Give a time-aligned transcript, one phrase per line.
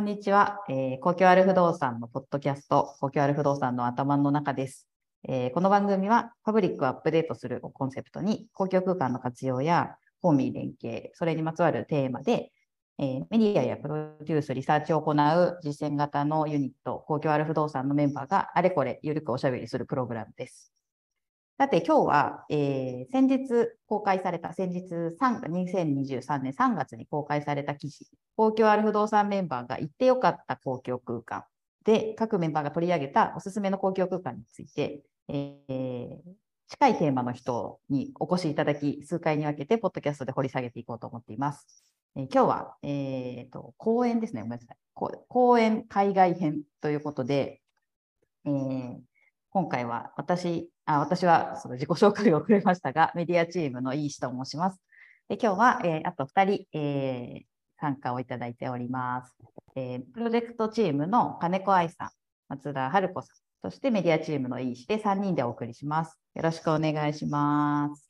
[0.00, 4.88] こんにちは、えー、公共ある不動産のポッドキャスト、公共ある不動産の頭の中です、
[5.28, 12.50] えー、この番組はパブリックをアップデートするをコンセプトに、公共空間の活用や公民連携、それにまつわるテーマで、
[12.98, 20.72] えー、メディアやプロデュース、リサーチを行う実践型のユニット、公共ある不動産のメンバーがあれこれゆるくおしゃべりするプログラムです。
[21.60, 31.44] さて、今日は、えー、先日公開された、先日3 2023年3月に公開された記事、公共ある不動産メンバーが行ってよかった公共空間
[31.84, 36.16] で、各メンバーが取り上げたおすすめの公共空間について、えー、
[36.68, 41.84] 近いテーマの人にお越しいただき、数回に分けて、ポッドキャストで掘り下げていこうと思っています。
[42.16, 44.76] えー、今日は、えーと、公演ですね、ごめんなさい。
[44.94, 47.60] 公演海外編ということで、
[48.46, 48.96] えー、
[49.50, 54.80] 今回は私、あ私はその自己紹介をくれましたが、メディアチームのいい人と申します。
[55.28, 57.44] で今日は、えー、あと2人、えー、
[57.78, 59.36] 参加をいただいております。
[59.76, 62.10] えー、プロジェクトチームの金子愛さん、
[62.48, 66.18] 松田春子さん、そしてメディアチームのいい人で3人でお送りします。
[66.34, 68.08] よろしくお願いします。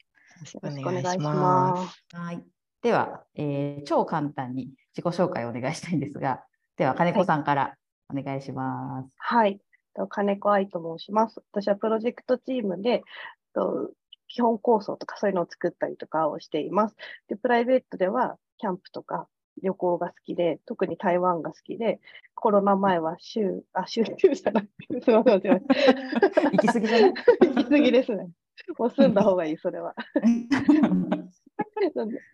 [0.55, 2.17] よろしくお願いします。
[2.17, 2.43] はい。
[2.83, 6.43] では、えー、超簡単に自己紹介をお願いしたいんですが、
[6.79, 7.75] では金子さんから
[8.09, 9.15] お願いします。
[9.19, 9.61] はい。
[10.09, 11.43] 金子愛と申します。
[11.53, 13.03] 私はプロジェクトチームで、
[14.29, 16.97] 基本構想とかそういうのを作ったりとかをしています。
[17.29, 19.27] で、プライベートではキャンプとか
[19.63, 22.01] 旅行が好きで、特に台湾が好きで、
[22.35, 25.61] コロナ前は週、あ、週休じゃなくて、すみません、
[26.53, 27.15] 行き過ぎじゃない？
[27.43, 28.31] 行き過ぎですね。
[28.79, 29.95] もう住んだ方がいい、それは。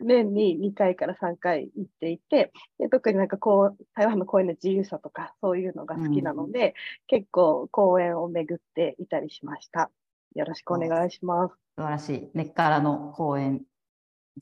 [0.00, 6.72] 年に2回から3回行っていてで特になんかこう台湾の公園の自由さとかそういうのが好きなので、うん、
[7.06, 9.91] 結構公園を巡っていたりしました。
[10.34, 11.55] よろしくお願いします。
[11.77, 12.30] 素晴らしい。
[12.34, 13.62] 根っからの公園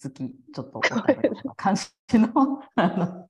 [0.03, 0.81] 好き、ちょっと
[1.57, 2.63] 関心の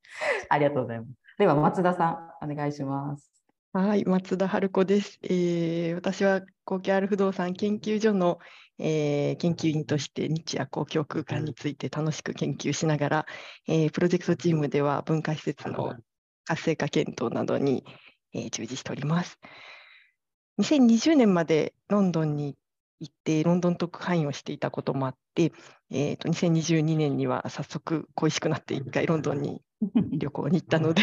[0.48, 1.12] ありがとうございます。
[1.39, 3.30] では松田さんお願いします。
[3.73, 5.18] はい、松田春子です。
[5.24, 8.39] えー、私は公共ある不動産研究所の、
[8.79, 13.27] えー、研究員として日夜公共空間について楽しく研究しながら、
[13.68, 15.95] えー、プロジェクトチームでは文化施設の
[16.45, 17.85] 活性化検討などに、
[18.33, 19.39] えー、従事しております。
[20.61, 22.57] 2020年までロンドンに
[23.01, 25.52] 行ってロンドン特派員をしていたこともあって、
[25.91, 29.61] えーと、2022年には早速恋しくなって一回ロンドンに
[30.18, 31.02] 旅行に行ったので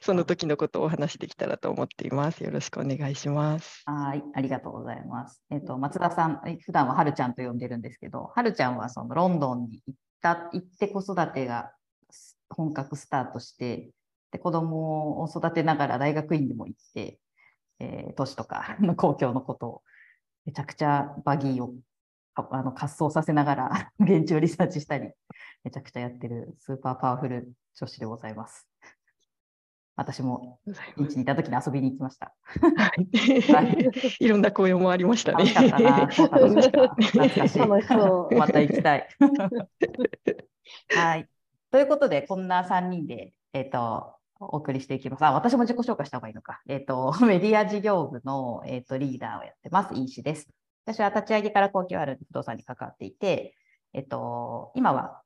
[0.00, 2.44] その時のことをお話しできたらと思っています。
[2.44, 3.82] よろしくお願いします。
[3.86, 5.42] はい、ありがとうございます。
[5.50, 11.72] えっ、ー、と松田さん、普段ははるちゃんと呼んでるんですけど、はるちゃんはそのロンドンに行った行って子育てが
[12.48, 13.90] 本格スタートして、
[14.30, 17.18] で子供を育てながら大学院にも行って、
[17.80, 19.82] えー、都市とかの公共のことを
[20.46, 21.74] めちゃくちゃバギーを
[22.34, 25.10] あの滑走させながら 現地をリサーチしたり、
[25.64, 28.68] めちゃくちゃやってるスーパーパワフル女子でございます。
[29.94, 30.58] 私も
[30.96, 32.34] 現地にいた時に遊びに行きました。
[32.46, 33.90] はい、
[34.24, 35.44] いろんな紅葉もありましたね。
[35.44, 36.10] 楽しかったな。
[36.10, 37.56] し
[38.32, 38.38] い。
[38.38, 39.08] また行きたい。
[40.96, 41.28] はい。
[41.70, 45.24] ということで、こんな3人で、えっ、ー、と、お送りしていきます。
[45.24, 46.62] あ、私も自己紹介した方がいいのか。
[46.66, 50.48] えっ、ー、と、メディア事業部の、えーと、リーダーをやってます、飯です。
[50.84, 53.54] 私は立ち上げから公共ある不動産に関わっていて、
[53.92, 55.22] えっ、と、今は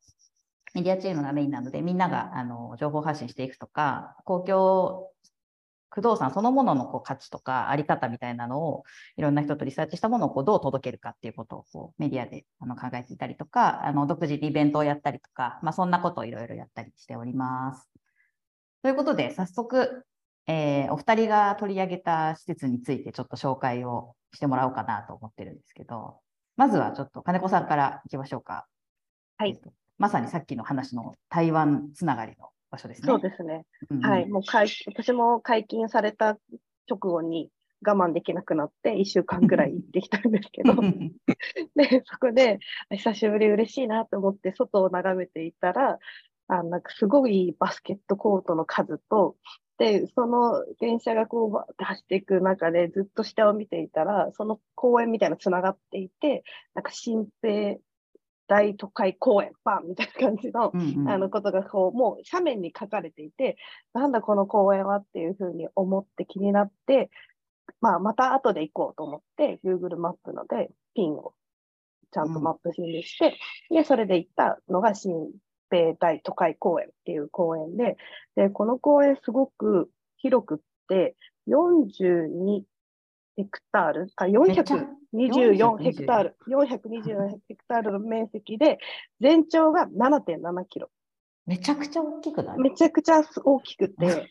[0.75, 5.11] メディアチームがメインなので、みんながあの情報発信していくとか、公共
[5.97, 8.83] 不動産そのもののこう価値とかあり方みたいなのを
[9.17, 17.89] いろんな人とリサーチしたものをこうどう届けるかっていうことをこうメディアであの考えていたりとか、あの独自でイベントをやったりとか、まあ、そんなことをいろいろやったりしております。
[18.83, 20.05] ということで、早速、
[20.47, 26.19] えー、お二人が取り上げた施設についてちょっと紹介をしてもらおうかなと思ってるんですけど、
[26.57, 28.67] まずはちょっと金子さんからいきましょうか。
[29.39, 29.59] はい。
[29.99, 33.07] まさにさっきの話の台湾つながりの場所ですね。
[33.07, 33.65] そうですね。
[33.91, 34.27] うん、はい。
[34.27, 36.39] もう私も解禁された
[36.89, 37.51] 直後に
[37.85, 40.75] 我慢できなくなって1週間ぐらい行ってきたんですけど
[41.75, 42.59] でそこで
[42.91, 45.99] 久しぶり嬉しいなと思って外を眺めていたら
[46.49, 49.37] あなんかすごいバスケットコートの数と、
[49.79, 56.45] で、その電車がこうバーって走っていく中でずっと下を見ていたら、その公園みたいなのつながっていて、
[56.75, 57.77] なんか新平
[58.49, 63.57] 大都会公園、バンみたいな感じのうんうん、あのことがこう、もう斜面に書かれていて、
[63.93, 67.11] なんだこの公園はっていうふうに思って気になって、
[67.81, 71.35] まあ、また後で行こうと思って、Google マップのでピンを
[72.13, 73.37] ちゃんとマップにして、
[73.71, 75.31] うん、で、それで行ったのが新
[75.71, 77.97] 平大都会公園っていう公園で、
[78.35, 80.59] で、この公園すごく広くっ
[80.89, 81.17] て、
[81.49, 82.63] 42
[83.37, 88.79] ヘクタール、あ、424ヘクタール、424ヘクタールの面積で、
[89.21, 90.89] 全長が7.7キロ。
[91.47, 92.59] めちゃくちゃ大きくない？
[92.59, 94.29] めちゃくちゃ大きくて、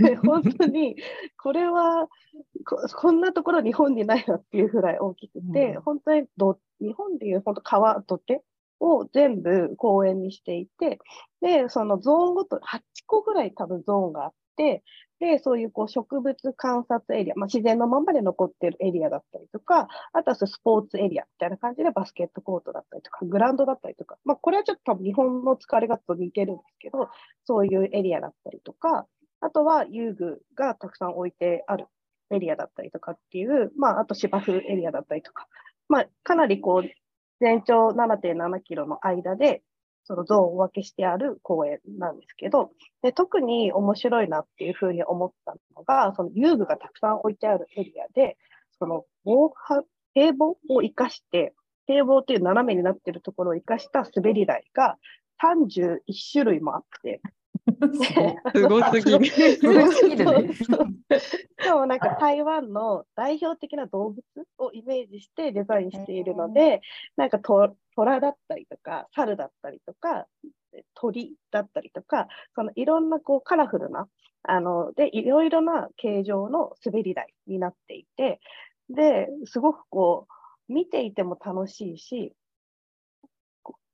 [0.00, 0.94] で 本当に
[1.42, 2.08] これは
[2.64, 5.80] ここんなところ日本にないなっていうぐらい大きくて、うん。
[5.82, 8.42] 本当にど日本でいう本当川土手
[8.80, 10.98] を全部公園にしていて、
[11.40, 14.82] で、そのゾーンごと、8個ぐらい多分ゾーンがあって、
[15.20, 27.10] で、そういうこう植物観察エリア、まあ、自然のままで残っているエリアだったりとか、あとはスポーツエリアみたいな感じでバスケットコートだったりとか、グラウンドだったりとか、まあ、これはちょっと多分日本の使われ方と似てるんですけど、
[27.44, 29.06] そういうエリアだったりとか、
[29.42, 31.86] あとは遊具がたくさん置いてある
[32.30, 35.46] エリアだったりとかっていう、まあ、あと芝生エリアだったりとか、
[35.88, 36.99] まあ、かなりこう、
[37.40, 39.62] 全長7.7キロの間で、
[40.04, 42.70] そのゾーンを分けしてある公園なんですけど、
[43.02, 48.36] で特に面白いなっていうふうに思ったのが、その遊具がたくさん置いてあるエリアで、
[48.78, 49.82] その防波
[50.14, 51.54] 堤防を生かして、
[51.86, 54.96] 堤防っていう斜めになっているところを生かした滑り台が
[55.42, 56.00] 31
[56.32, 57.20] 種類もあって、
[58.54, 59.26] すごすぎる。
[59.26, 60.54] すごすぎるね。
[60.54, 64.22] そうそうしかもなんか台湾の代表的な動物
[64.58, 66.80] をイメージしてデザインしているので、
[67.16, 70.26] なんかと虎だったりとか、猿だったりとか、
[70.94, 74.08] 鳥だったりとか、そのいろんなこうカラフルな、
[74.42, 78.40] あの、で、いろいろな形状の滑り台になっていて、
[78.88, 80.26] で、すごくこ
[80.68, 82.32] う、見ていても楽しいし、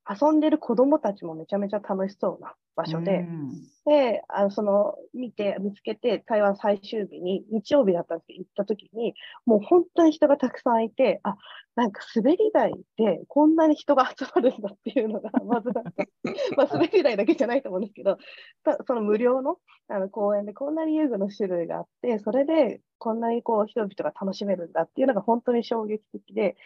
[0.08, 3.50] 遊んでる子供たちもめちゃめちゃ楽しそうな場所で、うん。
[3.86, 9.14] で、あのその見て、見つけて、台湾最終日に、日曜日だったんですけど、行った時に、
[9.46, 11.36] もう本当に人がたくさんいて、あ、
[11.74, 15.92] なんか滑り台でこんなに人が集まるんだっていうのが、 まずなんか、
[16.56, 18.18] まあ滑り台だけじゃないと思うんですけど、
[18.64, 26.56] たその無料のあの公園でこんなに遊具の種類があって、それでこんなにこう人々が楽しめるんだっていうのが本当に衝撃的で、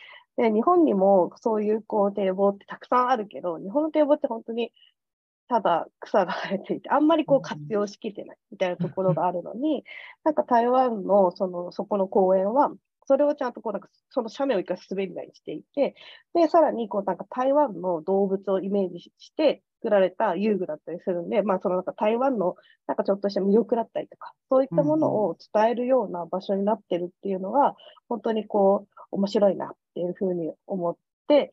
[0.40, 4.72] で日本にもそういうこう堤防ってたくさんあるけど、日本の堤防って本当に
[5.48, 9.84] ただ草が生えていて、あんまりこう活用しきってないみたいなところがあるのに、
[10.24, 12.70] なんか台湾のそのそこの公園は、
[13.06, 15.94] それをちゃんとこうなんかその斜面を生かす滑り台にしていて、
[16.32, 22.56] で、さらにこうなんか台湾の動物をイメージして作られた遊具だったりするんで、まあそのなんか台湾の
[22.86, 27.74] なんかちょっとした魅力だったりとか、そういったものを伝えるような場所になってるっていうのが、
[28.08, 30.96] 本当にこう面白いなっていうふうに思っ
[31.26, 31.50] て、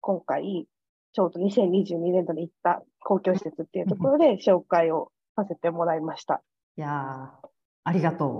[0.00, 0.66] 今回、
[1.12, 6.42] ちょうど2022年度に行った公共施設っていうところで紹介をさせてもらいました。
[6.76, 7.48] いやー
[7.84, 8.30] ありがとう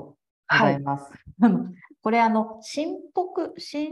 [0.51, 1.13] ございます。
[1.41, 1.67] あの
[2.03, 3.91] これ、あの、新北、新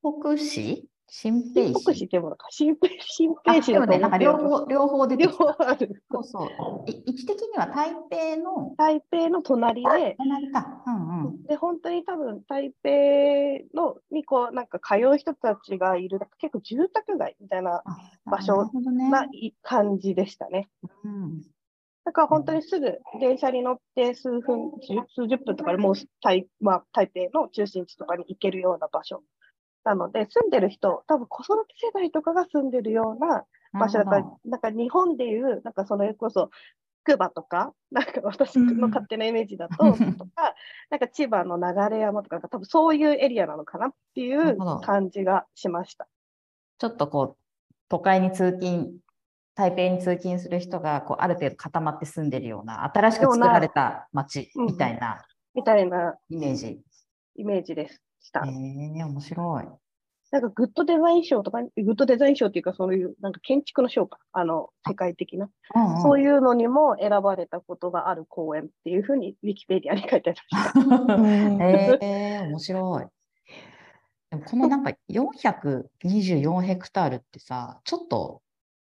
[0.00, 5.44] 北市新新北市北市っていうものか、新北新あ北市だとでもね、なんか両方、両方出て両きた。
[5.44, 6.02] 方ある。
[6.10, 6.90] そうそう。
[6.90, 10.82] い位置的には台北の台北の隣で、隣か。
[10.86, 11.42] うんうん。
[11.42, 12.88] で、本当に多分台北
[13.76, 18.70] のにこう、なんか通う人たちがいる、結構住宅街みたいなあ場所
[19.10, 19.26] な
[19.60, 20.70] 感じでしたね。
[21.04, 21.42] うん
[22.04, 29.22] だから本当にすぐ電車に乗って数分、十数十分とかでもう台,、まあ、台北の中心地とかに行けるような場所。
[29.84, 36.50] なので、住んでる人、多分子育て世代とかが住んでるような場所だったりなんか日本でいう、なんかそれこそ、
[37.04, 40.54] 筑波とか、なんか私の勝手なイメージだと、うんとか、
[40.90, 46.06] なんか千葉の流山とか、多分そういうエリアなのかなっていう感じがしました。
[46.78, 48.94] ちょっとこう、都会に通勤、
[49.54, 56.80] 台北に通勤する人がこうある程度固まって住んでるような、新しく作られた街うんみたいなみたいなイメージ。
[57.34, 57.88] イメージで
[58.22, 58.40] した。
[58.46, 59.82] へえ面白い。
[60.32, 71.18] なんかグッドデザイン賞とか、グッドデザイン賞っていうか、そういうなんか建築の賞か、あの、世界的な、うんうんそういうのにも選ばれたことがある公園っていうふうに、ウィキペディアに書いてありました。
[71.68, 73.04] へえ面白い。
[74.30, 78.40] でもこのなんか424ヘクタールってさ、ちょっと、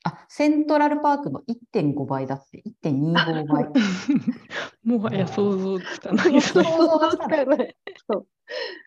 [0.04, 3.66] あ、セントラルパークの1.5倍だって、1.25倍。
[4.84, 6.76] もはや想像つかないです想ね。
[6.78, 7.76] 像がつかない。
[8.10, 8.26] そう。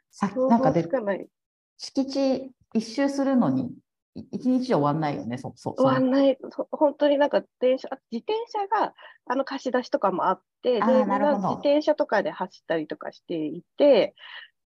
[0.10, 0.88] さなんかで。
[1.77, 3.75] 敷地一周するのに、
[4.15, 6.38] い一日じゃ終わんないよね、そそそ終わんない。
[6.50, 8.93] そ本当になんか電車、あ自転車が、
[9.25, 10.91] あの貸し出しとかもあって、自
[11.53, 14.15] 転車とかで走ったりとかしていて、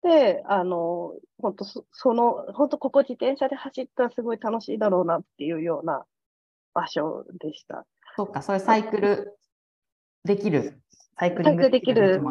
[0.01, 6.06] で、あの、本当そその、本当ここ自転車で走ったらすごい楽しいだろうなっていうような
[6.77, 7.88] 場所でした。
[8.15, 9.39] そうか、それサイクル
[10.24, 10.79] できる、
[11.17, 12.22] サイクリングできる。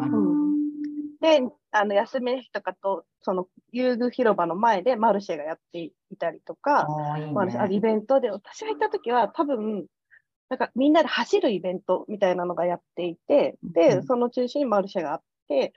[1.19, 6.87] で、あの、休みの日とかと、その、遊具広場の前でマルシェがやっていたりとか、
[7.19, 7.79] いいマルシェあイね。
[7.81, 9.87] ベントで、私が行った時は多分、
[10.49, 14.05] なんかみんなで走るイベントみたいなのがやっていて、うで、ん。
[14.05, 15.73] その中心にマルシェがあって、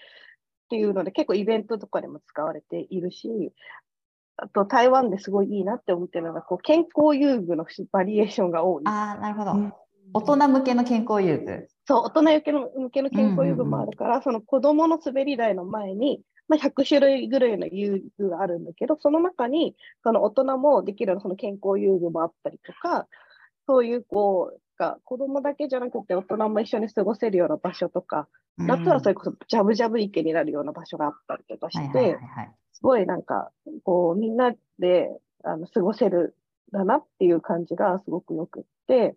[0.66, 3.52] っていうので、結構イベントとかでも使われているし、
[4.42, 8.85] あと台湾ですごいいいなって思ってるのが、こう健康遊具のバリエーションが多い。
[8.87, 9.52] ああ、なるほど。
[9.52, 9.73] うん
[10.12, 11.68] 大人向けの健康遊具。
[11.87, 23.06] そう、大人向けの向けの健康遊具もあるから、その子供の滑り台の前に、まあ、100種類ぐらいの遊具があるんだけど、その中に、その大人もできるその健康遊具もあったりとか、
[23.68, 28.28] そういうこう、が子供だけじゃなくて大人も一緒に過ごせるような場所とか、
[28.59, 32.19] 夏はそれこそジャブジャブ池になるような場所があったりとかして、
[32.73, 33.50] すごいなんか、
[33.85, 35.11] こう、みんなで
[35.45, 36.37] あの過ごせる
[36.73, 39.16] だなっていう感じがすごくよくって、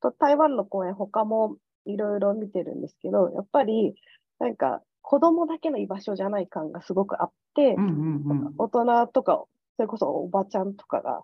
[0.00, 3.94] と台湾の公園他もいろいろ見てるんですけど、やっぱり
[4.38, 7.76] なんか子供だけの居場所じゃない感がすごくあって、
[8.58, 9.44] 大人とか、
[9.76, 11.22] それこそおばちゃんとかが、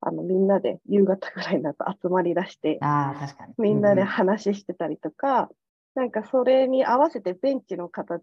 [0.00, 3.54] あのみんなで夕方ぐらいになると集まりだして、あ確かに。
[3.58, 5.50] みんなで話してたりとか、
[5.94, 8.22] なんかそれに合わせてベンチの形、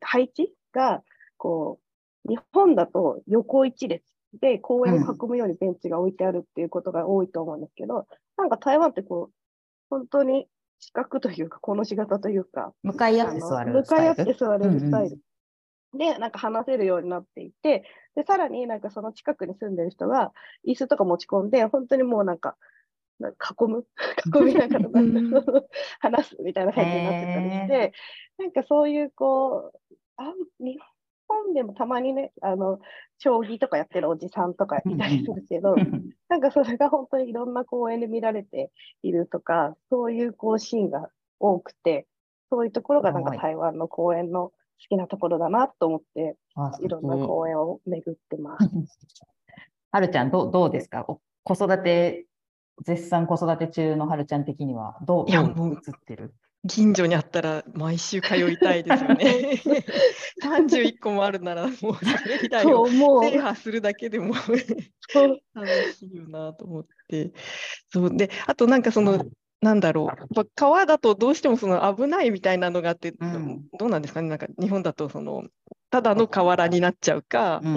[0.00, 1.02] 配置が、
[1.36, 1.78] こ
[2.24, 4.04] う、日本だと横一列
[4.40, 9.34] で公園を囲むようにベンチが置いてあるっていうことが多いと思うんですけど、なんか台湾ってこう、
[9.90, 10.48] 本当に
[10.80, 15.18] 四角というか、この字型というか、向かい合って座る向かい合って座れるスタイル。
[15.94, 20.32] で、なんか話せるようになっていて、で、さらになんかその近くに住んでる人が
[20.66, 22.56] 椅子とか持ち込んで、本当にもうなんか、
[23.20, 23.86] 囲む
[24.40, 24.88] 囲みながら
[26.00, 27.92] 話すみたいな感じになってたりして、
[28.38, 30.78] なんかそういうこう、あ日
[31.26, 32.80] 本でもたまにね、あの、
[33.18, 35.74] 将棋とかやってるおじさんとかいたりするけど、
[36.28, 38.70] なんかそれが本当にいろんな公園で見られて
[39.02, 41.10] いるとか、そういうこうシーンが
[41.40, 42.06] 多くて、
[42.50, 44.52] そういうところがなんか台湾の公園の好
[44.88, 46.36] きなところだなと思って、
[46.84, 48.64] いろんな公園を巡ってます。
[49.90, 51.04] はるちゃんどう、どうですか？
[51.44, 52.26] 子育て、
[52.84, 56.34] 絶賛子育て中のはるちゃん的にはどういやもう映ってる？
[56.66, 59.62] 近所にあったら毎週通いたいですよね。
[60.42, 62.86] 31個もあるならもうそれ以外を
[63.22, 67.32] 制覇するだけでも楽しいよなと思って。
[67.90, 68.16] そう。
[68.16, 69.24] であとなんかその、
[69.60, 70.44] なんだろう。
[70.56, 74.28] 川だとどうしてもその危ないみたいなのがあって、うん、どうなんですかね？
[74.28, 75.44] なんか日本だとその
[75.90, 77.68] ただの河原になっちゃうか、う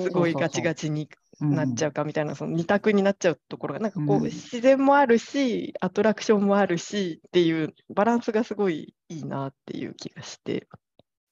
[0.00, 1.08] ん、すごいガチガチに
[1.40, 10.68] なっちゃうかみたいな、その二択になっちゃうところがなんかこう、うん、自然もあるしアトラクションもあるしっていうバランスがすごいいいなっていう気がして。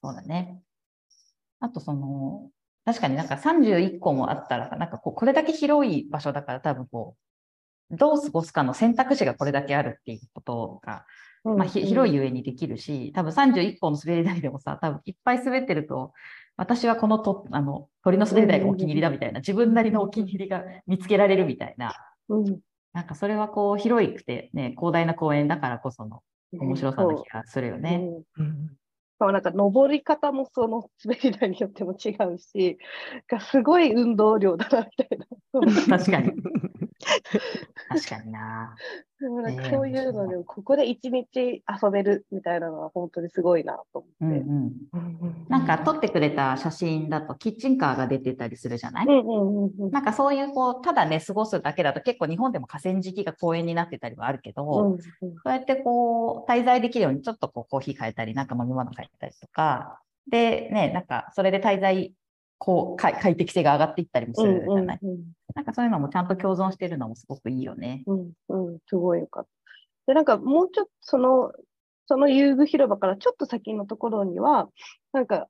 [0.03, 0.61] そうだね。
[1.61, 2.51] あとその
[2.85, 7.29] 確かになんか31個もあったらなんかこうこれだけ広い場所だから多分こう
[7.91, 11.07] どう過ごすかの選択肢がこれだけあるっていうことが、
[11.45, 16.13] うん、まあ、広いゆえにできるし、多分31個の滑り台でもさ、多分いっぱい滑ってると、
[16.59, 21.95] 私はこのとあの鳥の滑り台がお気に入りだみたいな、自分なりのお気に入りが見つけられるみたいな、
[22.29, 22.61] うん、
[22.93, 26.21] なんかそれはこう広くてね、広大な公園だからこその
[26.53, 28.11] 面白さな気がするよね。
[28.37, 28.71] うん
[29.21, 32.79] なんか登り方もその滑り台によっても違うし、
[33.29, 35.99] がすごい運動量だなみたいな。
[35.99, 36.33] 確かに。
[37.89, 38.75] 確かにな。
[39.21, 44.39] でもなんかそういうので、ここで一日遊べるみたいなのは本当にすごいなと思って。
[44.41, 55.09] うんうん、なんか撮ってくれた写真だとキッチンカーが出てたりするじゃない、なんかそういうこう、ただね、過ごすだけだと結構日本でも河川敷が公園になってたりはあるけど、うんうん、そ
[55.47, 60.01] うやってこう、滞在できるようにちょっとこうコーヒー変えたり、なんか飲み物変えたりとか、
[60.31, 62.13] で、ね、なんかそれで滞在
[62.59, 65.25] こう快適性が上がっていったりもするじゃない、うんうんうん、
[65.55, 68.03] なんかそういうのもちゃんと共存してるのもすごくいいよね。
[68.07, 69.49] うん、うん、すごいよかった。
[70.09, 71.53] で、なんかもうちょっとその、
[72.07, 74.69] その遊具広場からちょっと先のところには、
[75.13, 75.47] なんか、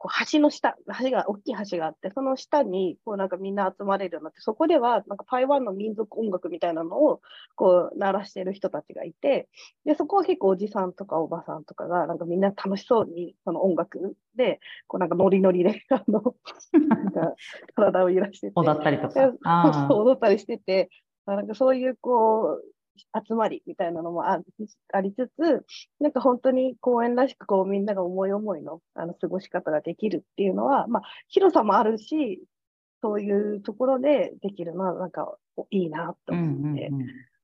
[0.00, 7.20] こう橋の下、橋が、大きい橋があって、その下に、こうなんかみんな集まれるようになって、そこでは、なんか台湾の民族音楽みたいなのを、
[7.54, 9.50] こう、鳴らしてる人たちがいて、
[9.84, 16.34] で、そこは結構おじさんとかおばさんとかが、なんかみんな楽しそうに、その音楽で、こうなんかノリノリで、 あの、
[16.72, 17.34] なんか
[17.74, 18.52] 体を揺らしてて。
[18.56, 19.34] 踊ったりとか。
[19.90, 20.88] 踊ったりしてて、
[21.26, 22.64] なんかそういう、こう、
[22.96, 24.38] 集まりみたいなのもあ
[25.00, 25.64] りつつ、
[26.00, 32.42] なんか本当に公園らしくこうみんなが思い思いのあの過ごし方ができるっていうのは、まあ広さもあるし、
[33.02, 35.36] そういうところでできるのはなんか
[35.70, 36.90] いいなと思って、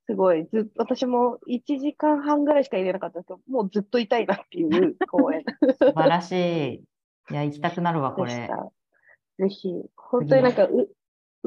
[0.07, 5.45] すごいず私も1時間半ぐらいしか入れなかったんですけど、もうずっといたいなっていう 公園。
[5.79, 6.85] 素晴らしい。
[7.31, 8.49] いや、行きたくなるわ、これ。
[9.38, 10.88] ぜひ、本当になんかう、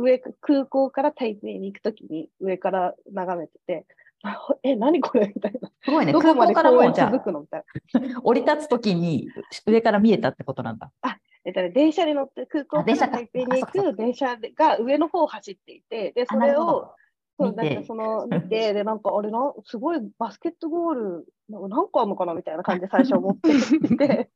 [0.02, 3.86] 上、空港から台北に行くときに上から眺めてて、
[4.64, 5.28] え、何これ？
[5.34, 5.72] みたいな。
[5.84, 6.12] すごいね。
[6.12, 7.42] どこまで公園続くの？
[7.42, 7.64] みたい
[7.94, 8.22] な。
[8.24, 9.30] 降り立つときに
[9.66, 10.92] 上から見えたってことなんだ。
[11.02, 16.94] あ、えっとね、電車に乗って空港から台北に行く電車が上の方を走っていて、で、それを、
[17.40, 24.30] そう、なんかその、見て、で、なんか、あれな、すごいバスケットゴール、何個あるのかなみたいな感じで最初思っていて。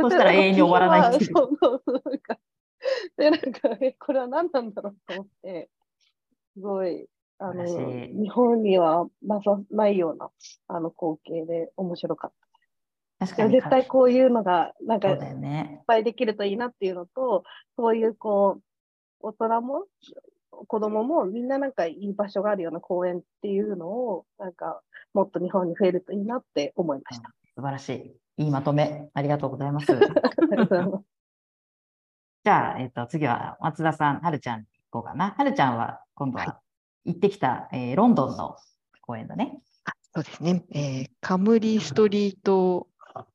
[0.00, 2.02] そしたら永遠に終わらないそうそうそう。
[3.16, 5.70] で、なんか、え、これは何なんだろうと思って、
[6.54, 10.30] すごい、あの日本にはなさないような
[10.68, 12.32] あの光景で面白かっ
[13.18, 13.26] た。
[13.26, 13.52] 確かに。
[13.52, 15.18] 絶対こういうのがなんかいっ。
[15.86, 17.44] ぱいできるといいなっていうのと、
[17.76, 18.62] そういうこう、
[19.20, 19.84] 大人も
[20.66, 24.80] 子供もみんななんかいい場所があるような公園っていうのを、なんか
[25.12, 27.30] もっと日本に増えるといいなって思いました。
[27.54, 27.88] 素晴らし
[28.38, 28.44] い。
[28.44, 29.08] いいまとめ。
[29.14, 29.86] ありがとうございます。
[32.46, 35.34] じゃあ、えっ、と、次は松田さん、はるちゃん行こうかな。
[35.36, 36.60] はるちゃんは今度は
[37.04, 38.54] 行ってきた、えーロンドンの
[39.00, 39.58] 公園だね。
[40.14, 42.86] そうですね、えーカムリーストリート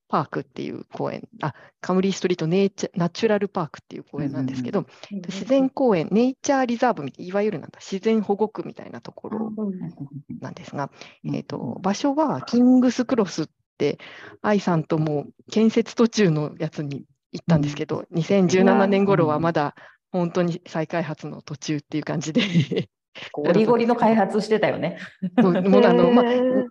[0.08, 4.86] パークっていう公園、あカムリーストリートネイチャナチュラルパークっていう公園なんですけど、
[5.28, 10.90] 自然公園、ネイチャーリザーブみたい、いわゆるなんだ自然保護区みたいなところうんなんですが、
[11.26, 14.00] うんえー、と場所はキングスクロスって、
[14.42, 19.76] 愛さんとも建設途中のやつに行ったんですけど、2017年頃はまだ
[20.12, 22.42] 本当に再開発の途中っていう感じで、
[23.34, 24.98] ゴリゴリの開発してたよね。
[25.42, 26.26] もうあの、まあ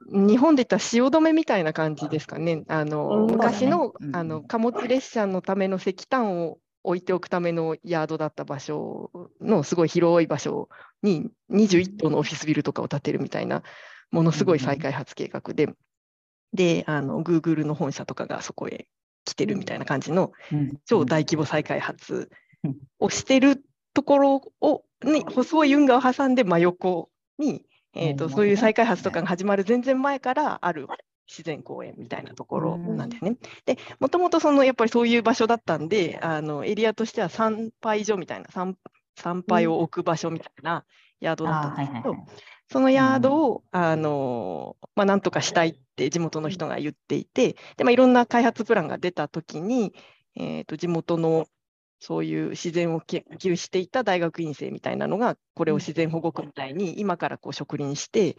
[0.09, 2.63] 日本で言ったら汐留みたいな感じですかね。
[2.69, 3.31] あのうん。
[3.31, 10.69] 昔の,、あの貨物列車のための石炭を置いておくためのヤードだった場所のすごい広い場所
[11.03, 13.63] に21棟のオフィスビルとかを建てるみたいな
[14.11, 15.69] ものすごい再開発計画で、
[16.53, 18.89] であの Google の本社とかがそこへ
[19.25, 20.33] 来てるみたいな感じの
[20.87, 22.31] 超大規模再開発
[22.65, 22.77] うん。
[22.99, 23.63] をしてる
[23.95, 30.87] ところを、に細い運河を挟んで真横に、えーとうんそういう再開発とかが始まる全然前からある
[31.27, 33.37] 自然公園みたいなところなんですね。
[33.65, 38.77] でもともとそのやっぱりそういう場所だったんであのエリアとしては参拝所みたいな参
[39.17, 40.85] 参拝を置く場所みたいな
[41.21, 42.29] ヤードだったんですけど、はいはいはい。
[42.71, 49.93] そのヤードを、あのまあ、なんとかしたいって地元の人が言っていて、でまあ、いろんな開発プランが出たときに、
[50.37, 51.47] えー、と地元の
[51.99, 58.37] そういう自然を研究していた大学院生みたいなのが、これを自然保護区みたいに今からこう植林して、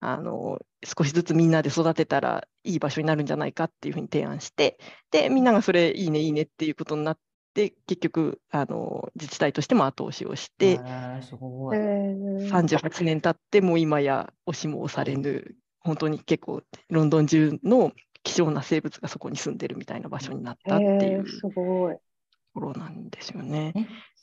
[0.00, 4.78] あの少しずつみんなで育てたらいい場所になるんじゃないかっていうふうに提案して、
[5.10, 7.18] でみんながそれいいねいいねっていうことになっ
[7.56, 11.78] て、結局あの自治体としても後押しをして、へーすごい。
[11.78, 17.92] へー38年経っても今や押しも押されぬ、本当に結構ロンドン中の
[18.22, 21.94] 希少な生物がそこに住んでるみたいな場所になったっていうすごい。
[21.94, 22.00] と
[22.54, 23.72] ころなんですよね。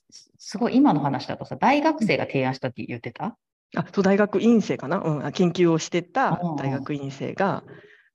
[0.10, 3.38] すすごい、今の話だとさ、大学生が提案したって言ってた？
[3.76, 7.64] あそう大学院生かな、うん、あ研究をしてた大学院生が、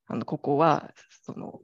[0.07, 0.93] あのここは
[1.25, 1.61] その、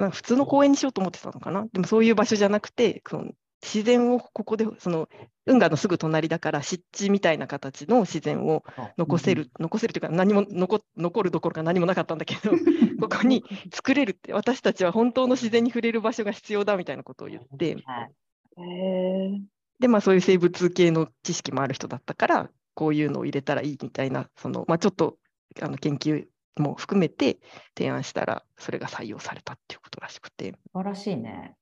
[0.00, 3.32] まあ、普通の公園にしようと思ってたのかな、でもそういう場所じゃなくて、その
[3.62, 5.10] 自然をここで、その
[5.44, 8.64] 運河のすぐ隣だから、湿地みたいな形の自然を
[8.96, 12.50] 残せる、残せるというか、何も残残るどころか何もなかったんだけど、
[12.98, 17.76] ここに作れるって、私たちは本当の自然に触れる場所が必要だみたいなことを言って、
[19.80, 25.18] で、まあ、そういう生物系の知識もある人だったから、こういうのを入れたらいいみたいな、そのまあ、ちょっと
[25.60, 27.38] あの研究も含めて
[27.76, 31.54] 提案したら、それが採用されたっていうことらしくて、素晴らしいね。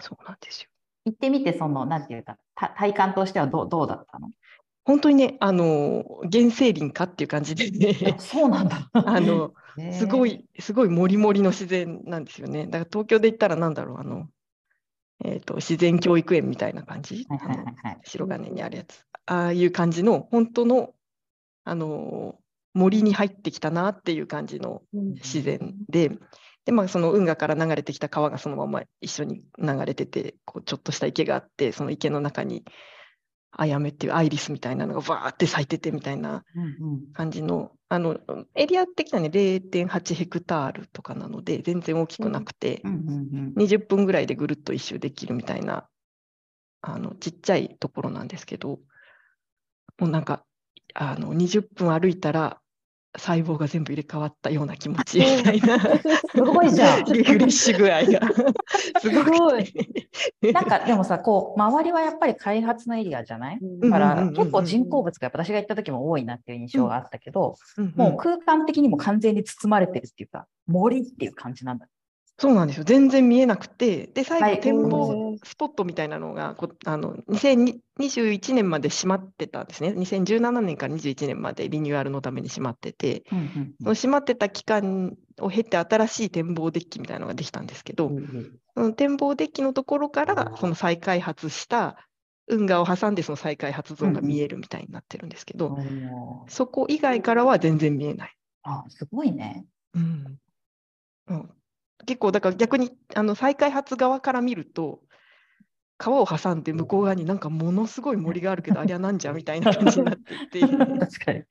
[0.00, 0.68] そうなんですよ。
[1.06, 4.30] 行ってみて、その、なんていうか、た体感としてはどうどうだったの？
[4.84, 8.90] 本当にね、あの原生林かっていう感じでねあ、そうなんだ。
[8.92, 9.52] あの
[9.92, 12.66] すごい、すごいもりもりの自然なんですよね。
[12.66, 14.28] だから東京で言ったらなんだろう、あの、
[15.24, 18.00] えっ、と、自然教育園みたいな感じ、はいはいはい。
[18.04, 19.06] 白金にあるやつ。
[19.26, 20.94] ああいう感じの、本当の、
[21.64, 22.38] あの
[22.74, 25.14] 森に入ってきたなっていう感じのうん。
[25.14, 26.10] 自然で、
[26.64, 32.64] で、まあ、その運河から流れてきた川がそのまま一緒に流れてて、こうちょっとした池があって、その池の中に、
[33.56, 37.12] アヤメっていうアイリスみたいなのがバーって咲いててみたいなうんうん。
[37.12, 38.18] 感じの、あの
[38.56, 45.86] エリア的にはね、0.8ヘクタールとかなので、全然大きくなくて、うんうんうん20分ぐらいでぐるっと一周できるみたいな、
[46.80, 48.80] あのちっちゃいところなんですけど、
[49.98, 50.44] もうなんか、
[50.94, 52.60] あの20分歩いたら、
[53.16, 57.04] 細胞が全部入れ替わったような気持ちみたいな、すごいじゃん。
[57.04, 58.20] リフレッシュ具合が。
[59.00, 59.62] すごく
[60.40, 63.58] てなんかでもさ、こう、周りはやっぱり開発のエリアじゃない？
[63.60, 67.92] うんだから結構人工物がやっぱ私が行った時も多いなっていう印象があったけど、うんうん。
[67.96, 71.86] もう空間的にも完全に包まれてるっていうか、森っていう感じなんだ。
[72.36, 72.84] そうなんですよ。
[72.84, 74.56] 全然見えなくて、で、最はい。
[74.56, 75.38] 後、展う望ん。
[75.44, 79.92] スポットみたいなのが、こあの2021年まで閉まってたんですね。
[79.92, 91.96] 2017年から21年までリニューアルのために閉まってて、うんうんその閉まってた期間を経て、新しい展望デッキみたいなのができたんですけど、うんその展望デッキのところから、その再開発した
[92.48, 98.36] 運河を挟んで、その再開発ゾーンが見えるみたいになってるんですけど、おーそこ以外からは全然見えない。
[98.64, 99.66] あ、すごいね。
[99.94, 100.38] うん。
[101.28, 101.50] うん、
[102.04, 105.00] 結構だから逆にあの再開発側から見ると
[105.96, 111.44] 川を挟んで向こう側になんかものすごい森があるけどあれはなんじゃみたいな感じになっていて 確かに。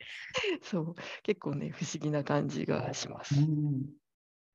[0.61, 3.39] そう結構ね不思議な感じがします。
[3.39, 4.03] うん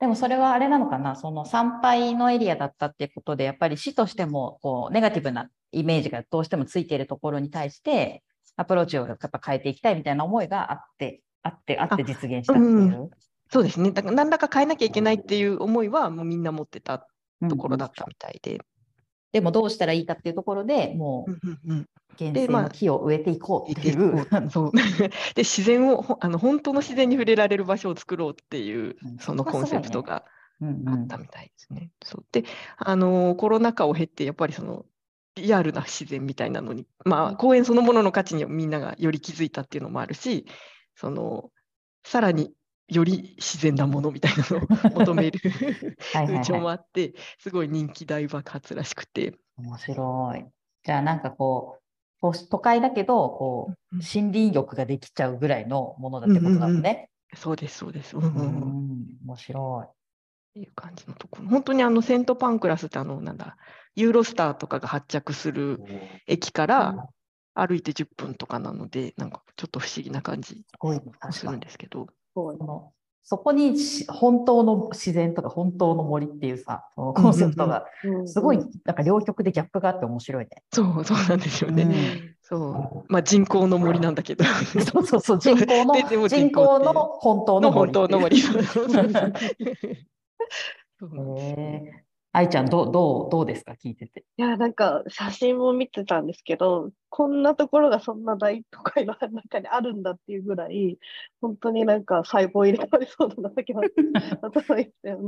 [0.00, 8.22] でもそれはあれなのかな、その参拝のエリアだったっていうことで、やっぱり市としてもこうネガティブなイメージがどうしてもついているところに対して、
[8.56, 13.10] アプローチをやっぱ変えていきたいみたいな思いがあって、あって、あって実現したっていう。
[13.50, 13.92] そうですね。
[13.92, 17.06] だから何らか変えなきゃいけないっていう思いはもうみんな持ってた
[17.48, 18.60] ところだったみたいで。
[19.30, 21.86] でもどうしたらいいかっていうところでもううんうんうん。
[22.18, 24.26] 原でまあ生の木を植えていこうっていう。
[24.50, 24.72] そう。
[25.34, 29.18] で自然をほあの本当の自然に触れられる場所を作ろうっていううん。
[29.18, 30.24] そのコンセプトが
[30.60, 30.88] うんうん。
[30.88, 31.90] あったみたいですね。
[32.02, 32.26] そう。
[32.32, 32.44] で
[32.76, 34.84] あのコロナ禍を経てやっぱりその
[35.36, 40.46] リアルな自然みたいなのに、まあ、公園そのものの価値にみんながより気づいたっていうのもあるし
[40.96, 41.50] その
[42.04, 42.52] さらに
[42.88, 44.60] より自然なものみたいなのを
[45.04, 45.40] 求める
[46.12, 49.26] 風潮もはあってすごい人気大爆発らしくて。
[49.26, 49.32] い。
[49.58, 50.46] 面白い。
[50.84, 51.82] じゃあなんかこう、
[52.20, 57.10] 都都会だけど、こう、うん森林浴ができちゃうぐらいのものだってことだもんね。
[57.34, 58.16] そうですそうです。
[58.16, 59.92] うん面白っ
[60.54, 61.48] ていう感じのところ。
[61.48, 63.56] 本当にあのセントパンクラスってあのなんだ
[63.94, 65.80] ユーロスターとかが発着する
[66.26, 67.08] 駅から
[67.54, 70.64] 歩いて10分とかなのでなんかちょっと不思議な感じ
[71.32, 71.60] するん。
[71.60, 72.06] ですけど。
[72.38, 72.92] そうその
[73.24, 77.84] そこにし本当の自然とか本当の森っていうさ、コンセプトが
[78.24, 80.50] すごい、なんか両極でギャップがあって面白いね。
[80.72, 81.82] そうそうなんですよね。
[81.82, 84.42] うんそうまあ人工の森なんだけど。
[84.42, 85.94] そうそうそう、人工の
[86.26, 88.08] 人工の本当のの森本。
[88.08, 88.40] 当の森。
[88.40, 88.56] そ
[91.04, 91.10] う
[92.38, 93.72] 愛ちゃん、どう、どう、どうですか？
[93.72, 94.24] 聞いてて。
[94.36, 100.98] いや、なんか写真も見てたんですけど、こんなところがそんな大都会の中にあるんだっていうぐらい、
[101.40, 103.80] 本当になんか細胞入れ替わりそうだなだけど、
[104.42, 105.20] 頭いったよ。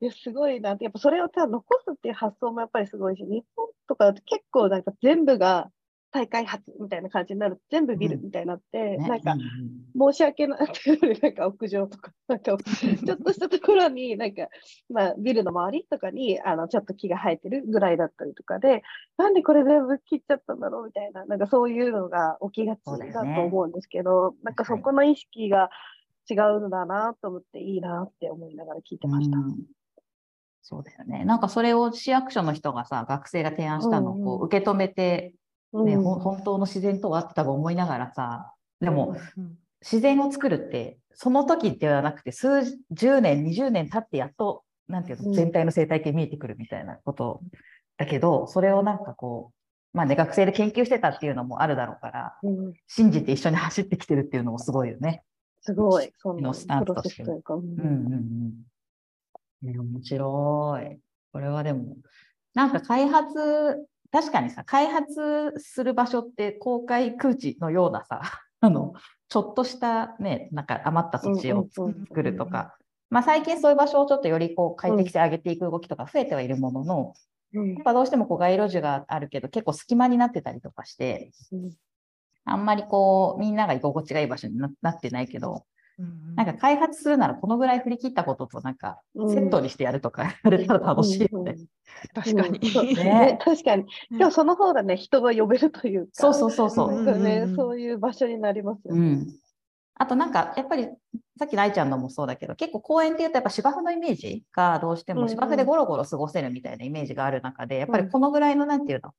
[0.00, 5.70] いや、すごいなって、やっぱそれをさ、残すっていう発想もやっぱりすごいし、日本とかだと結構なんか全部が
[6.12, 9.08] 再開発みたいな感じになる、全部ビルみたいになって、ね。
[9.08, 9.40] なんかうん
[9.98, 12.58] 申し訳ない っていうよりなんか屋上とか、 なんかちょっ
[13.18, 14.48] としたところに、なんか、
[14.88, 18.82] まあ、ビルの周りとかに、あの、ちょっと木が生えてるぐらいだったりとかで、
[19.16, 25.70] なんでこれ全部切っちゃったんだろうみたいな、なんかそういうのが起きがちだと思うんですけど、なんかそこの意識が
[26.30, 29.38] 違うんだなと思っていいなって思いながら聞いてました。
[29.38, 29.56] うん。
[30.62, 31.24] そうだよね。
[31.24, 34.40] なんかそれを市役所の人がさ、学生が提案したのをこうんうん。
[34.42, 35.34] う受け止めて、
[35.72, 45.32] ねうん本当の自然とはって多分思いながらさ、でもうん自然を作るって、その時ではなくて、数十年、20年経ってやっと、なんていうの、うん。
[45.34, 47.40] 全体の生態系見えてくるみたいなこと
[47.96, 52.72] だけど、それをなんかこう、まあね、学生で研究してたっていうのもあるだろうから、うん。
[52.86, 55.22] 信じて一緒に走ってきてるっていうのもすごいよね。
[55.60, 57.24] すごい、そのスタとして。
[59.62, 60.98] 面白い。
[61.32, 61.96] これはでも、
[62.54, 68.22] なんか開発、確かにさ、開発する場所って公開空地のようなさ、
[68.60, 68.94] あの、
[69.28, 72.76] ちょっとしたね、なんか余った土地を作るとか、
[73.10, 77.14] まあ最近そういう場所をちょっとよりこう快適性上げていく動きとか増えてはいるものの、
[77.54, 77.74] うん。
[77.74, 81.70] やっぱどうしてもこう街路樹があるけど結構隙間になってたりとかして、うん。
[82.44, 85.60] あんまりこうみんなが居心地がいい場所にななってないけど、うん
[86.36, 91.56] なんか開発するならこのぐらい振り切ったこととなんかうんセットにしてやるとかやれたら楽しいよね。
[92.14, 92.60] 確かに。
[93.38, 93.86] 確かに。
[94.16, 96.10] でもその方がね、人が呼べるというか。
[96.12, 97.04] そうそうそうそう。
[97.56, 99.00] そういう場所になりますよね。
[99.00, 99.26] うん。
[100.00, 100.88] あとなんかやっぱり
[101.40, 109.12] さっきの愛ちゃんのもそうだけど結構公園っていうとやっぱ芝生のイメージがどうしても芝生でゴロゴロ過ごせるみたいなイメージがある中でやっぱりこのぐらいのなんていうの？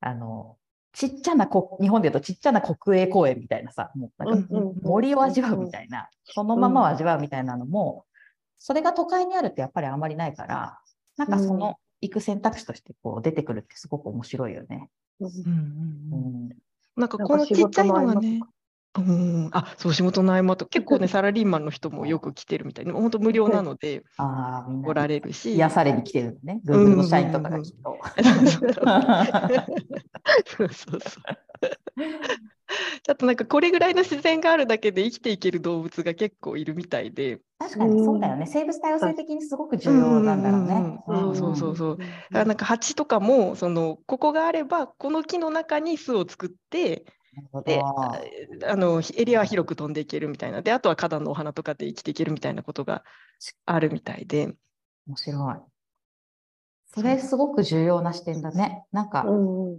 [0.00, 0.56] あの
[0.92, 4.48] ちっちゃなこ日本でいうとちっちゃな国営公園みたいなさもうなんか
[4.82, 8.04] 森を味わうみたいなそのままを味わうみたいなのも
[8.58, 10.78] それが都会にあるってやっぱりあんまりないから
[11.16, 14.88] なんかその行く選択肢としてこう出てくるってすごく面白いよね。
[15.20, 15.28] うん。
[15.28, 16.56] うんうん
[16.96, 18.40] なんかこのちっちゃいのがね。
[18.98, 22.92] うん、あそう仕事の合間と結構ねサラリーマンの人もよく来てるみたいな。
[22.92, 25.54] 本当無料なのでああみんな来られるし。
[25.54, 26.60] 癒されに来てるのね。
[26.66, 26.94] うん。
[26.94, 27.98] Google の社員とかがきっと。
[30.46, 31.22] そうそうそう。
[33.02, 38.46] ちょっとなんかこれぐらいの自然があるだけで生きていける動物が結構いるみたいで、確かにそうだよね。
[38.46, 41.00] 生物多様性的にすごく重要なんだろうね。
[41.06, 41.98] うんうそうそうそう。
[41.98, 47.04] だからなんか蜂とかもそのここがあればこの木の中に巣を作って
[47.64, 53.04] でどあのエリアは広く飛んでいけるみたいなであとは花壇のお花とかで生きていけるみたいなことが
[53.66, 54.54] あるみたいで。
[55.06, 55.56] 面白い。
[56.94, 58.84] それすごく重要な視点だね。
[58.92, 59.78] なんか、うんうん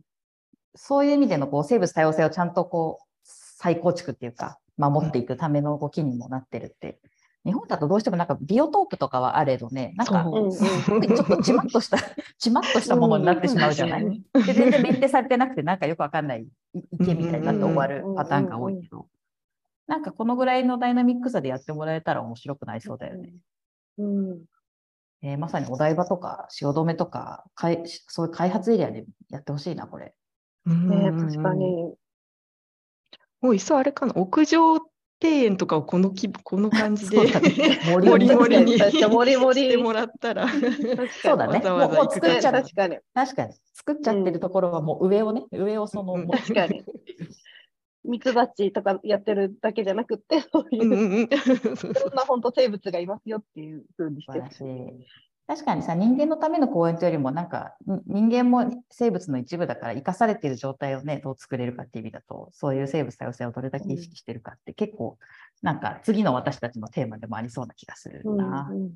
[0.76, 7.00] そういう意味でのこう生物多様性をちゃんとこう再構築っていうか、守っていくための動きにもなってるって、
[7.46, 11.98] 日本だとどうしてもなんかビオトープとかはあれどね、なんかちょっとちまっとした、
[12.38, 14.04] ちまっとしたものになってしまうじゃない？
[14.04, 19.08] うんで全然メンテされてなくて、なんかよくわかんないい池みたいになって終わるパターンが多いけど、
[19.88, 23.34] なんかこのぐらいのダイナミックさでやってもらえたら面白くなりそうだよね。
[23.98, 24.42] うん。
[25.22, 30.14] えーまさにお台場とか汐留とかかい、そういう開発エリアでやってほしいな、これ。
[30.66, 31.54] ね確か。
[31.54, 31.96] に。
[33.42, 34.80] もういっそあれかな、屋上
[35.22, 40.48] 庭園とかをこの規模 この感じでねもりもりに してもらったら。
[41.22, 41.54] そうだね。
[41.56, 42.98] わざわざもう作っちゃっ確かに。
[43.14, 43.54] 確かに。
[43.74, 46.84] 作っちゃってるところはもう上をね、上をその、確かに。
[48.06, 51.28] ミツバチとかやってるだけじゃなくて、そういううんうんうん
[51.76, 55.06] そんな本当生物がいますよっていうふうにして素晴らしい。
[55.50, 65.18] 確かにさ、人間のための公園というよりも、なんか、ん人間も生物の一部だから、生かされている状態をね、どう作れるかっていう意味だと、そういう生物多様性をどれだけ意識してるかって、結構、
[65.64, 68.70] なんか、次の私たちのテーマでもありそうな気がするうんな。
[68.72, 68.92] うん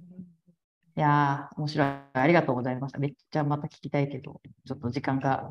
[0.96, 1.88] いやー、面白い。
[2.14, 3.00] ありがとうございました。
[3.00, 5.50] めっちゃまた聞きたいけど、ちょっと時間が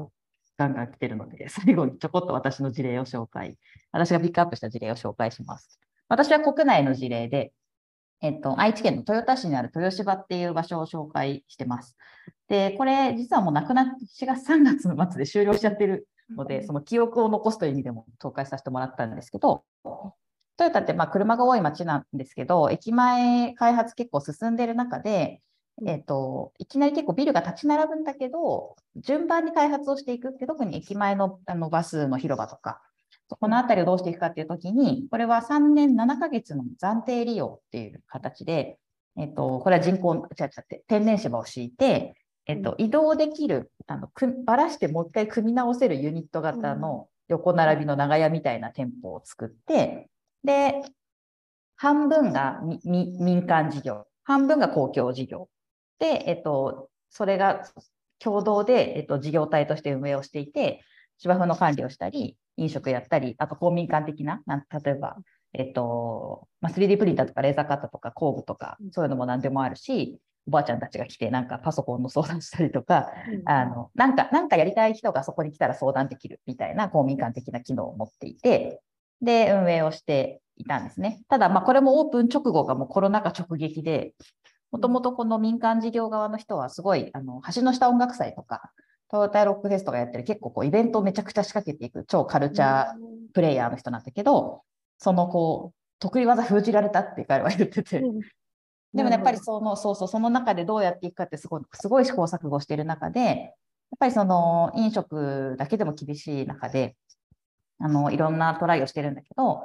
[0.57, 3.59] ガンガン来てるので、 最後にちょこっと私の事例を紹介、
[3.91, 5.81] 私がピックアップした事例を紹介します。
[6.07, 7.53] 私は国内の事例で、
[8.23, 11.97] えっと、愛知県の豊田市にある豊芝っていう場所を紹介してます。
[12.49, 19.65] で、これ、実はもうなくなっ4月、3月の末で終了しちゃってるので、その記憶を残すという意味でも紹介させてもらったんですけど、
[20.57, 25.43] トヨタってまあ車が多い街なんですけど、駅前開発結構進んでる中で、
[25.85, 32.83] えっと、いきなり結構ビルが立ち並ぶんだけど、順番に開発をしていくって、特に駅前のあのバスの広場とか、
[33.41, 38.79] この辺りをどうしていくかっていうときに、これは3年7ヶ月の暫定利用っていう形で、
[39.19, 42.15] えっと、これは人工、違う違う天然芝を敷いて、
[42.47, 50.09] えっと、移動できる、あのくばらしてもう一回組み直せるユニット型の横並びの長屋みたいな店舗を作って、
[50.45, 50.83] で、
[51.77, 55.49] 半分がみみ民間事業、半分が公共事業。
[55.99, 57.65] で、えっと、それが
[58.19, 60.83] 共同で、えっと、事業体として運営をしていて、
[61.19, 65.17] 芝生の管理をしたり、飲食やったり、あと公民館的な、なん例えば、
[65.55, 73.11] えっと、まあ、3D プリンターとかレーザーカッターとか工具とか、そういうのも何でもあるし、おばあちゃんたちが来て、なんかパソコンの相談したりとか、
[73.45, 78.81] あの、なんか、なんかやりたい人がそこに来たら相談できるみたいな公民館的な機能を持っていて、
[79.21, 81.23] で、運営をしていたんですね。
[81.29, 84.15] ただ、まあ、これもオープン直後がもうコロナ禍直撃で、
[84.73, 88.73] もともとこの民間事業側の人はすごい、あの、橋の下音楽祭とか、
[89.13, 92.95] トヨタロックフェスとかやってる結構こうイベントをめちゃくちゃ仕掛けていく超カルチャー
[93.35, 94.63] プレイヤーの人なんだけど、
[94.99, 103.51] そのこう、得意技封じられたって彼は言ってて、でもねやっぱりその、そうそう、その中でどうやっていくかってすごい、すごい試行錯誤している中で、やっ
[103.99, 106.97] ぱりその飲食だけでも厳しい中で、
[107.81, 109.65] あの、いろんなトライをしてるんだけど、やっ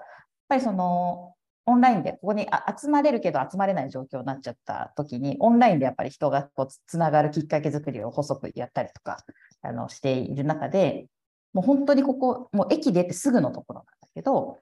[0.50, 1.36] ぱりその、
[1.68, 9.18] オンラインでここにあ集まれるけど集まれない状況になっちゃった時に、オンラインでやっぱり人がこうつつながるきっかけ作りを細くやったりとか
[9.62, 11.08] あのしている中で、
[11.54, 14.60] もう本当にここ、もう駅出てすぐのところなんだけど、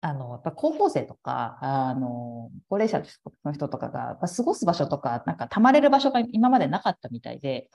[0.00, 3.02] あの、やっぱ高校生とか、あの、高齢者
[3.44, 7.70] の人とかが、やっぱ過ごす場所とか、なんか溜まれる場所が今までなかったみたいで、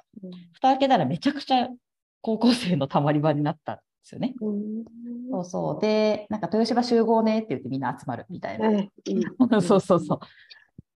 [0.53, 1.67] 蓋開けたらめちゃくちゃ
[2.21, 3.73] 高校生の溜まり場になった。
[3.73, 4.33] んですよね。
[5.31, 5.81] そうそう。
[5.81, 8.69] で、なんか豊芝集合ねって言ってみんな集まるみたいな。
[9.61, 10.19] そうそうそう。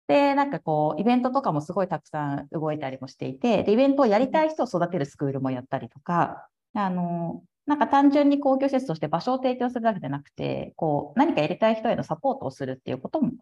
[0.08, 13.32] で、なんかこう、イベントとかもすごいたくさん動いたりもしていて、で、イベントをやりたい人を育てるスクールもやったりとか、あの、なんか単純に公共施設として場所を提供するだけじゃなくて、こう、何かやりたい人へのサポートをするっていうことも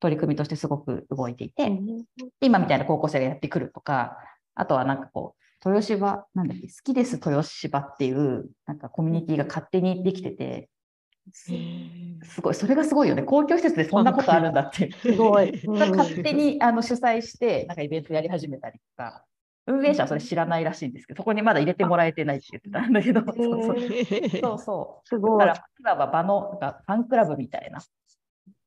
[0.00, 1.72] 取り組みとしてすごく動いていて、
[2.40, 4.18] 今みたいな高校生がやってくるとか、
[4.54, 10.68] あとはなんかこう、豊芝、なんだっけ、好きです豊芝っていう、なんかコミュニティが勝手にできてて、
[11.30, 13.22] すごい、それがすごいよね。
[13.22, 14.90] 公共施設でそんなことあるんだって。
[14.92, 15.52] すごい。
[15.66, 19.24] 勝手にあの主催して、なんかイベントやり始めたりとか、
[19.66, 25.08] 運営者はそれ知らないらしいんですけど、そこにまだ入れてもらえてないって言ってたんだけど、そうそうそうそう。
[25.08, 25.46] すごい。
[25.46, 27.80] だから、は場のファンクラブみたいな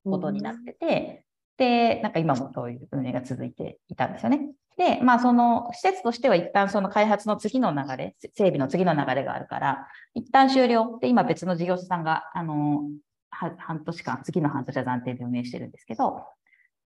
[0.06, 1.25] ことになってて、
[1.58, 4.50] で、なんか今もそういう運営が続いていたんですよね。
[4.78, 12.82] で、まあ、その施設としては一旦その開発の次の流れ、整備の次の流れがあるから、一旦終了で、今別の事業者さんが、あの、
[13.30, 16.24] 半年間、次の半年は暫定で運営してるんですけど、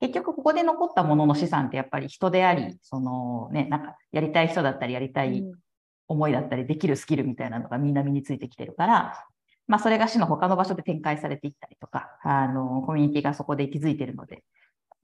[0.01, 5.45] 結局ここで残ったものの資産ってやっぱり人であり、そのね、なんかやりたい人だったり、やりたい
[6.07, 9.27] 思いだったり、できるスキルみたいなのがみんな身についてきてるから、
[9.69, 14.43] まあ、それが市の他の場所で展開されていったりとか、あの、コミュニティがそこで築いてるので、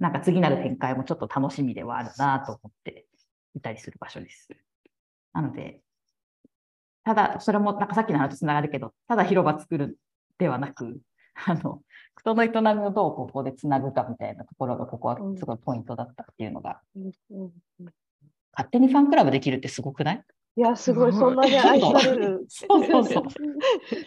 [0.01, 3.07] なんか次なる展開もちょっと楽しみではあるなと思って
[3.55, 4.49] いたりする場所です。
[5.33, 5.81] なので、
[7.05, 9.99] ただ、それもなんかさっきの話とつながるけど、ただ広場作る
[10.39, 11.01] ではなく、
[11.47, 11.83] あの、
[12.19, 17.13] 人の営みをどうここでつなぐかみたいなところが、ここはすごいポイントだったっていうのが、うん。
[17.31, 17.53] うん。
[18.53, 20.25] 勝手にファンクラブできるってすごくない？
[20.57, 22.47] いや、すごい、そんなに愛される。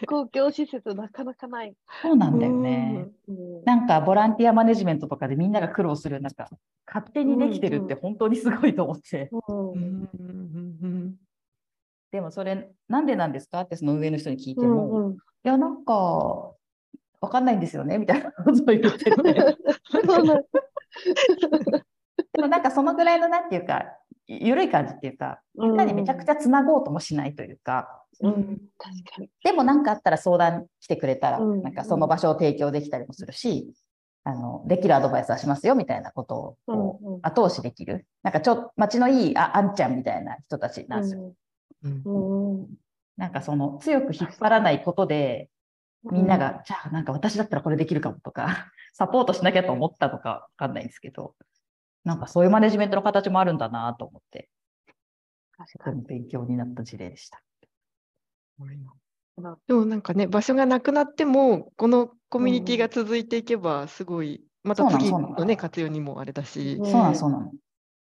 [0.08, 1.74] 公共施設なかなかない。
[2.02, 3.08] そうなんだよね。
[3.28, 6.50] うんなんかボランティアマネジメントとかでみんなが苦労する、なんか
[6.86, 9.30] 勝手にできてるって本当にすごいと思って。
[12.12, 15.94] でもそれ、なんでなんですかってその上の人に聞いてうも、んうんいや、なんか、
[17.20, 19.12] わかんないんですよねみたいなことを言ってて。
[22.34, 23.86] でもなんかそのぐらいのなんていうか、
[24.28, 29.30] 緩い感じっていうか、みんなにめちゃくちゃつなごうともしないというか、うん、確かに。
[29.44, 31.62] でも何かあったら相談来てくれたら、うん。
[31.62, 33.72] なんかその場所を提供できたりもするし、
[34.24, 38.06] あのできるアドバイスはしますよみたいなことを後押しできる。
[38.24, 41.34] なんかちょ街のいいああんちゃんみたいな人たちなんですよ。
[41.84, 42.02] うん。
[42.04, 42.60] うん。
[42.60, 42.68] うん。
[43.16, 45.50] なんかその強く引っ張らないことで、
[46.12, 51.36] みんなが、じゃあなんか私だったらこれできるかもとか、 サポートしなきゃと思ったとかわかんないんですけど、
[52.08, 54.48] なんかそういうマネジメントの形もあるんだなと思って、
[56.08, 57.43] 勉強になった事例でした。
[59.67, 67.52] でもなんかね、場所がなくなっても、このコミュニティが続いていけば、すごい、また次のね、活用にもあれだしう、んそうなのそうなの。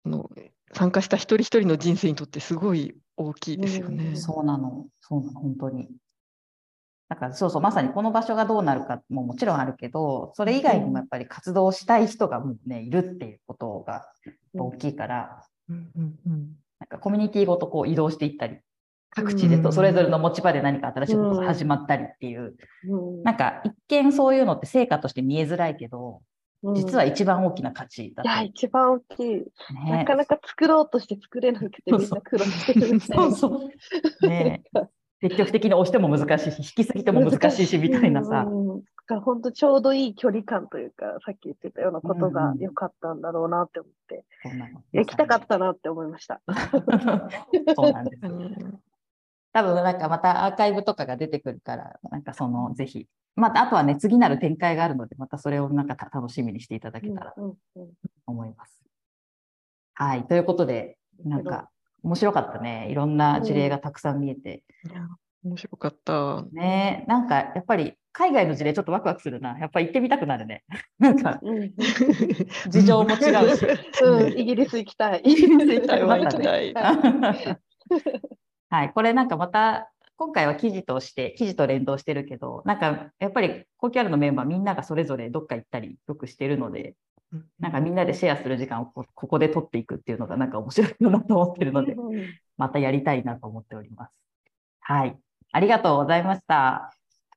[0.04, 0.30] あの
[0.74, 4.08] 参加した一人一人の人生にとってすごい大きいですよね。
[4.08, 5.88] うんそうなの、そうなの、本当に。
[7.14, 14.06] だからそうそう、まさにこの場所がどうなるかももちろんあるけど、それ以外にもやっぱり活動したい人がもうね、いるっていうことが
[14.52, 16.48] 大きいから、うんうんうん
[16.80, 18.58] なんかコミュニティごとこう移動していったり、
[19.10, 22.56] 各地でとそれぞれの持ち場で何か新しいことが始まったりっていう、
[22.88, 26.20] うんなんか一見そういうのって成果として見えづらいけど、
[26.74, 28.44] 実は一番大きな価値だいや、と。
[28.44, 29.44] 一番大きい。
[29.88, 33.22] なねかなか作ろうとして作れなくて、みんな苦労してるみたいな。
[33.24, 33.70] そうそ
[34.22, 34.28] う。
[34.28, 34.64] ね
[35.24, 38.44] 積極的に押しても難しいし、引きすぎても難しいしみたいなさ。
[38.46, 44.52] うん、だから本当ちょうどいい距離感というか、さっき言ってたようなことが良かったんだろうなって思って、そう
[44.92, 46.42] 行きたかったなって思いました。
[47.74, 48.20] そうなんです
[49.54, 57.90] 多分なんかまたアーカイブとかが出てくるから、なんかそのぜひ、またあとはね、次なる展開があるので、またそれをなんかた楽しみにしていただけたらとうんうん。
[58.26, 58.82] 思います。
[59.94, 61.70] はい、ということで、なんか
[62.04, 62.88] 面白かったね。
[62.90, 64.62] いろんな事例がたくさん見えて。
[64.88, 65.08] いや
[65.42, 66.44] 面白かった。
[66.52, 69.58] ねなんかやっぱり海外の事例ちょっとワクワクするな。
[69.58, 70.64] やっぱり行ってみたくなるね。
[71.00, 71.74] なんかうんうん
[72.68, 73.66] 事情も違うし。
[74.04, 75.20] うん、イギリス行きたい。
[75.24, 76.74] イギリス行きたい行きたい。
[78.68, 86.94] はい、これなんかまた今回は記事として記事と連動してるけどなんかやっぱりコキャルのメンバーみんながそれぞれどっか行ったりよくしてるので
[87.58, 94.12] なんかみんなでシェアする時間をこここで取っていくっていうのがなんか面白いなと思ってるのでうんまたやりたいなと思っております。
[94.80, 95.16] はい、
[95.52, 96.74] ありがとうございました。
[96.86, 96.90] あ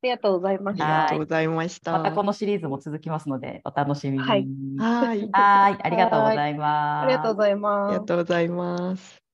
[0.04, 1.04] りがとうございましありた。
[1.04, 1.92] がとうございました。
[1.92, 4.24] またこのシリーズも続きますのでお楽しみに。
[4.24, 5.30] はいはい。
[5.32, 7.04] はいありがとうございます。
[7.04, 7.94] ありがとうございあます。
[7.94, 9.27] りがとうございます。